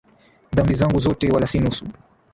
[0.55, 1.85] Dhambi zangu zote wala si nusu